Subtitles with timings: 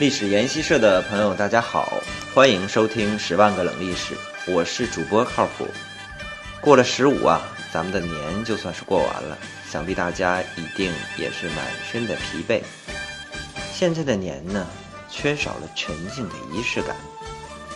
[0.00, 1.92] 历史研习社的朋友，大家好，
[2.34, 4.14] 欢迎收听《十万个冷历史》，
[4.46, 5.68] 我是主播靠谱。
[6.58, 9.36] 过了十五啊，咱们的年就算是过完了，
[9.68, 12.62] 想必大家一定也是满身的疲惫。
[13.74, 14.66] 现在的年呢，
[15.10, 16.96] 缺少了沉静的仪式感，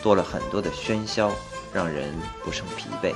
[0.03, 1.31] 多了很多的喧嚣，
[1.75, 2.11] 让人
[2.43, 3.15] 不胜疲惫。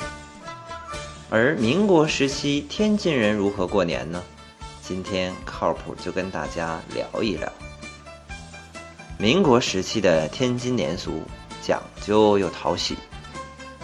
[1.31, 4.23] 而民国时期天津人如何过年呢？
[4.83, 7.51] 今天靠谱就跟大家聊一聊。
[9.21, 11.25] 民国时期的天津年俗
[11.61, 12.97] 讲究又讨喜，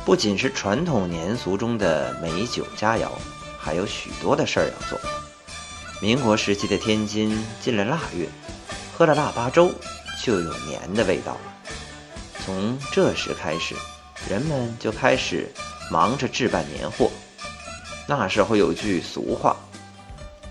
[0.04, 3.08] 不仅是传统年俗中的美酒佳肴，
[3.58, 4.96] 还有许多的事儿要做。
[6.00, 8.28] 民国时期的天津进了腊月，
[8.96, 9.72] 喝了腊八粥
[10.22, 11.40] 就有年的味道了。
[12.44, 13.74] 从这时开始，
[14.30, 15.50] 人们就开始
[15.90, 17.10] 忙着置办年货。
[18.06, 19.56] 那时候有句俗话：“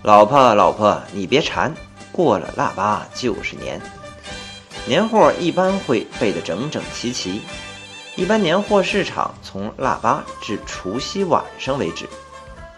[0.04, 1.74] 老婆老婆你别馋，
[2.12, 3.80] 过了腊八就是年。”
[4.86, 7.40] 年货一般会备得整整齐齐，
[8.16, 12.06] 一般年货市场从腊八至除夕晚上为止，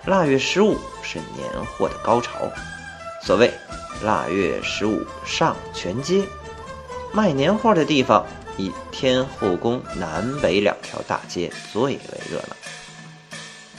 [0.05, 2.49] 腊月十五是年货的高潮。
[3.21, 3.53] 所谓
[4.05, 6.23] 腊月十五上全街，
[7.13, 8.25] 卖年货的地方
[8.57, 12.57] 以天后宫南北两条大街最为热闹。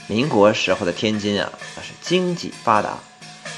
[0.06, 2.98] 民国时候的天津啊，那是经济发达，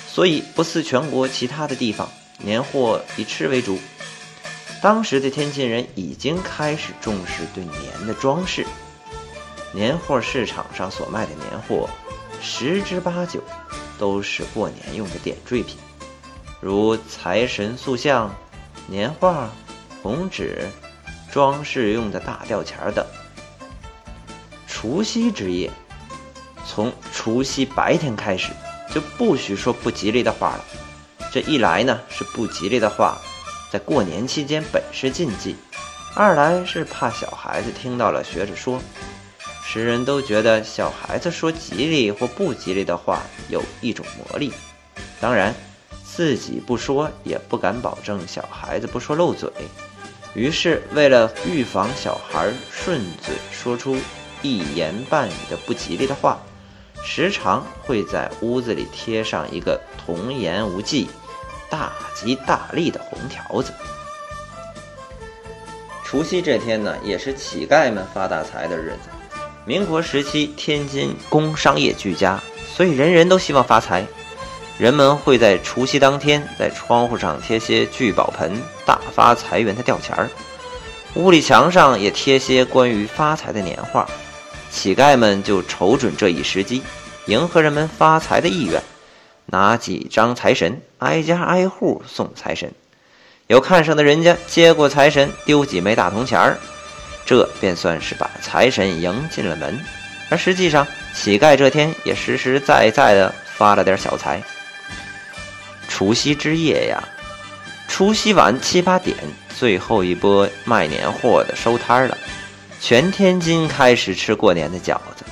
[0.06, 3.76] 所以不似全国其他的地方，年货以吃为主。
[4.82, 8.64] 当时的天津人已经开始重视对年的装饰，
[9.72, 11.88] 年货市场上所卖的年货，
[12.40, 13.42] 十之八九
[13.98, 15.76] 都是过年用的点缀品，
[16.62, 18.34] 如财神塑像、
[18.86, 19.50] 年画、
[20.02, 20.66] 红纸、
[21.30, 23.04] 装饰用的大吊钱等。
[24.66, 25.70] 除夕之夜，
[26.66, 28.50] 从除夕白天开始，
[28.90, 30.64] 就不许说不吉利的话了。
[31.30, 33.20] 这一来呢，是不吉利的话。
[33.70, 35.54] 在过年期间本是禁忌，
[36.14, 38.82] 二来是怕小孩子听到了学着说，
[39.64, 44.52] 世人都觉得小孩子说吉利或不吉利的话有一种魔力。
[45.20, 45.54] 当然，
[46.04, 49.48] 自己不说也不敢保证小孩子不说漏嘴。
[50.34, 53.96] 于是，为了预防小孩顺嘴说出
[54.42, 56.40] 一言半语的不吉利的话，
[57.04, 61.08] 时常会在屋子里贴上一个童言无忌。
[61.70, 63.72] 大吉大利的红条子。
[66.04, 69.08] 除夕这天呢，也是乞丐们发大财的日子。
[69.64, 72.42] 民国时期，天津工商业俱佳，
[72.74, 74.04] 所以人人都希望发财。
[74.76, 80.28] 人们会在除夕当天，在窗户上贴些聚宝盆、大发财源的吊钱儿，
[81.14, 84.08] 屋里墙上也贴些关于发财的年画。
[84.70, 86.82] 乞丐们就瞅准这一时机，
[87.26, 88.82] 迎合人们发财的意愿。
[89.50, 92.72] 拿几张财神，挨家挨户送财神。
[93.48, 96.56] 有看上的人家接过财神，丢几枚大铜钱儿，
[97.26, 99.78] 这便算是把财神迎进了门。
[100.30, 104.40] 而实际上，乞丐这天也实实在在的发了点小财。
[105.88, 107.02] 除夕之夜呀，
[107.88, 109.16] 除夕晚七八点，
[109.58, 112.16] 最后一波卖年货的收摊了，
[112.80, 115.24] 全天津开始吃过年的饺子。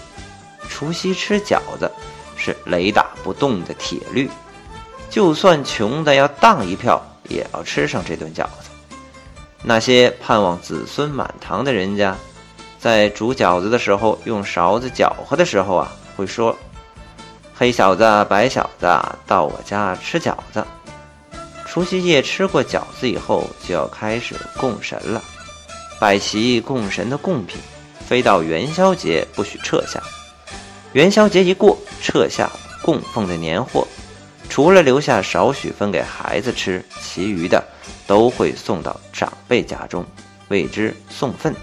[0.68, 1.88] 除夕吃饺子。
[2.48, 4.30] 是雷打不动的铁律，
[5.10, 6.98] 就算穷的要当一票，
[7.28, 8.70] 也要吃上这顿饺子。
[9.62, 12.16] 那些盼望子孙满堂的人家，
[12.78, 16.56] 在煮饺子的时候，用勺子搅和的时候啊，会说
[17.54, 18.86] ：“黑小子、白小子，
[19.26, 20.64] 到我家吃饺子。”
[21.68, 25.22] 除夕夜吃过饺子以后，就要开始供神了，
[26.00, 27.60] 摆席供神的贡品，
[28.06, 30.02] 非到元宵节不许撤下。
[30.94, 32.50] 元宵节一过，撤下
[32.82, 33.86] 供奉的年货，
[34.48, 37.62] 除了留下少许分给孩子吃，其余的
[38.06, 40.04] 都会送到长辈家中，
[40.48, 41.54] 谓之送份。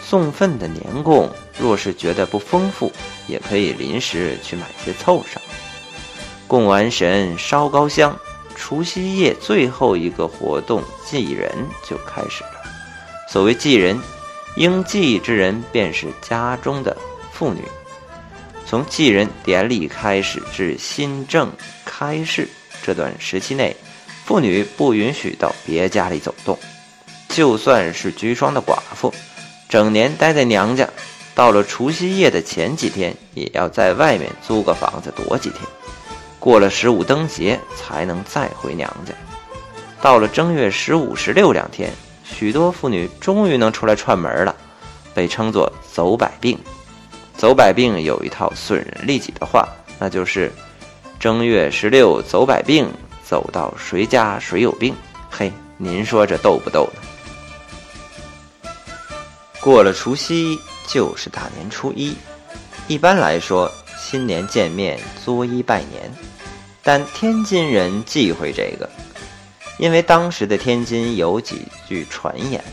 [0.00, 1.28] 送份的年贡，
[1.58, 2.92] 若是觉得不丰富，
[3.26, 5.42] 也可以临时去买些凑上。
[6.46, 8.16] 供完神，烧高香，
[8.54, 11.52] 除夕夜最后一个活动祭人
[11.82, 12.50] 就开始了。
[13.28, 14.00] 所谓祭人，
[14.54, 16.96] 应祭之人便是家中的
[17.32, 17.62] 妇女。
[18.68, 21.52] 从祭人典礼开始至新政
[21.84, 22.48] 开市
[22.82, 23.74] 这段时期内，
[24.24, 26.58] 妇女不允许到别家里走动。
[27.28, 29.14] 就算是居孀的寡妇，
[29.68, 30.88] 整年待在娘家，
[31.32, 35.60] 到了除夕夜的前几天，也要在外面租个房子躲几天。
[36.40, 39.12] 过了十五灯节，才能再回娘家。
[40.00, 41.92] 到了正月十五、十六两天，
[42.24, 44.54] 许多妇女终于能出来串门了，
[45.14, 46.58] 被称作走百病。
[47.36, 49.68] 走百病有一套损人利己的话，
[49.98, 50.50] 那就是
[51.20, 52.88] “正月十六走百病，
[53.22, 54.94] 走到谁家谁有病”。
[55.30, 58.70] 嘿，您说这逗不逗呢？
[59.60, 62.16] 过了除夕就是大年初一，
[62.88, 66.10] 一般来说新年见面作揖拜年，
[66.82, 68.88] 但天津人忌讳这个，
[69.78, 72.64] 因为当时的天津有几句传言：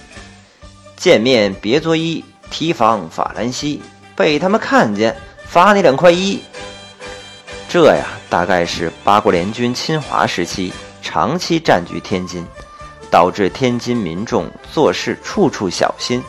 [0.96, 3.82] 见面别作揖，提防法兰西，
[4.16, 5.16] 被他们看见
[5.46, 6.42] 罚你两块一。
[7.70, 10.72] 这呀，大概是八国联军侵华时期
[11.02, 12.46] 长期占据天津。
[13.12, 16.24] 导致天津民众做事处处小心，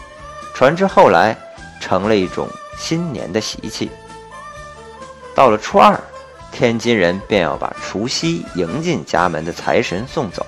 [0.55, 1.35] 传至后来
[1.81, 2.47] 成了一种
[2.77, 3.91] 新年的习气。
[5.35, 5.99] 到了初二，
[6.53, 10.45] 天津人便要把除夕迎进家门的财神送走，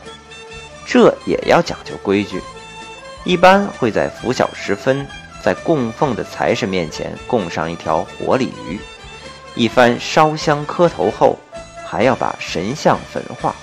[0.84, 2.38] 这也要讲究规矩。
[3.24, 5.06] 一般会在拂晓时分，
[5.42, 8.78] 在供奉的财神面前供上一条活鲤鱼，
[9.54, 11.38] 一番烧香磕头后，
[11.86, 13.54] 还要把神像焚化。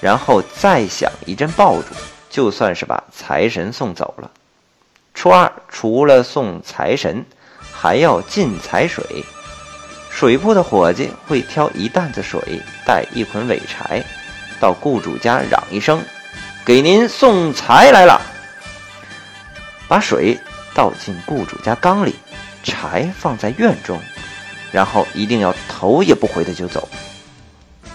[0.00, 1.94] 然后再响一阵爆竹，
[2.30, 4.30] 就算是把财神送走了。
[5.12, 7.24] 初二除了送财神，
[7.70, 9.04] 还要进财水。
[10.10, 14.02] 水铺的伙计会挑一担子水，带一捆尾柴，
[14.58, 16.02] 到雇主家嚷一声
[16.64, 18.20] ：“给您送财来了。”
[19.86, 20.38] 把水
[20.74, 22.14] 倒进雇主家缸里，
[22.62, 24.00] 柴放在院中，
[24.72, 26.88] 然后一定要头也不回的就走。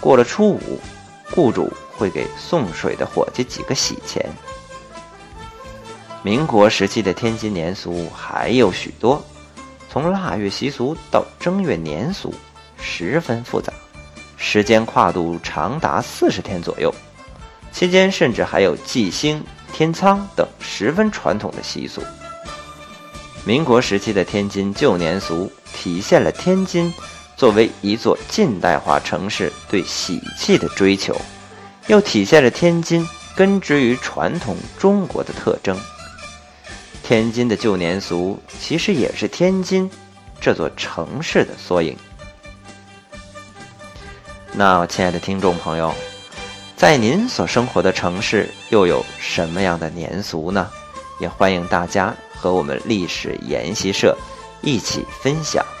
[0.00, 0.80] 过了初五，
[1.30, 1.72] 雇主。
[1.98, 4.22] 会给送水的伙计几个喜钱。
[6.22, 9.24] 民国时期的天津年俗还有许多，
[9.90, 12.34] 从腊月习俗到正月年俗，
[12.78, 13.72] 十分复杂，
[14.36, 16.94] 时间跨度长达四十天左右，
[17.72, 19.42] 期间甚至还有祭星、
[19.72, 22.02] 天仓等十分传统的习俗。
[23.46, 26.92] 民国时期的天津旧年俗，体现了天津
[27.36, 31.16] 作为一座近代化城市对喜气的追求。
[31.86, 33.06] 又体现了天津
[33.36, 35.78] 根植于传统中国的特征。
[37.04, 39.88] 天津的旧年俗其实也是天津
[40.40, 41.96] 这座城市的缩影。
[44.54, 45.94] 那，亲爱的听众朋友，
[46.76, 50.68] 在您所生活的城市又有什么样的年俗呢？
[51.18, 54.16] 也欢迎大家和我们历史研习社
[54.62, 55.75] 一起分享。